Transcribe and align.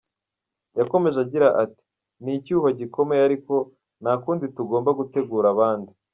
Yakomeje 0.79 1.17
agira 1.25 1.47
ati 1.63 1.83
“Ni 2.23 2.31
icyuho 2.37 2.67
gikomeye 2.79 3.21
ariko 3.27 3.53
nta 4.01 4.13
kundi 4.23 4.45
tugomba 4.55 4.89
gutegura 4.99 5.47
abandi. 5.55 5.91